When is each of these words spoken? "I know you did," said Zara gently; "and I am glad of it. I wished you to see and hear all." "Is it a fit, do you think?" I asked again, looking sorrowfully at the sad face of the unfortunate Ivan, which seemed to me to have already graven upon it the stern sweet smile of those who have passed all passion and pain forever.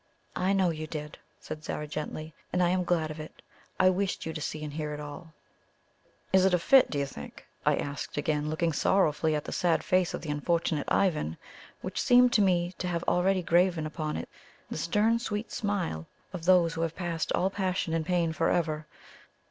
"I 0.35 0.51
know 0.53 0.71
you 0.71 0.87
did," 0.87 1.19
said 1.39 1.63
Zara 1.63 1.85
gently; 1.85 2.33
"and 2.51 2.63
I 2.63 2.69
am 2.69 2.83
glad 2.83 3.11
of 3.11 3.19
it. 3.19 3.43
I 3.79 3.91
wished 3.91 4.25
you 4.25 4.33
to 4.33 4.41
see 4.41 4.63
and 4.63 4.73
hear 4.73 4.99
all." 4.99 5.31
"Is 6.33 6.43
it 6.43 6.55
a 6.55 6.57
fit, 6.57 6.89
do 6.89 6.97
you 6.97 7.05
think?" 7.05 7.45
I 7.67 7.75
asked 7.75 8.17
again, 8.17 8.49
looking 8.49 8.73
sorrowfully 8.73 9.35
at 9.35 9.43
the 9.45 9.51
sad 9.51 9.83
face 9.83 10.15
of 10.15 10.23
the 10.23 10.31
unfortunate 10.31 10.91
Ivan, 10.91 11.37
which 11.81 12.01
seemed 12.01 12.33
to 12.33 12.41
me 12.41 12.73
to 12.79 12.87
have 12.87 13.03
already 13.03 13.43
graven 13.43 13.85
upon 13.85 14.17
it 14.17 14.27
the 14.71 14.77
stern 14.79 15.19
sweet 15.19 15.51
smile 15.51 16.07
of 16.33 16.45
those 16.45 16.73
who 16.73 16.81
have 16.81 16.95
passed 16.95 17.31
all 17.33 17.51
passion 17.51 17.93
and 17.93 18.03
pain 18.03 18.33
forever. 18.33 18.87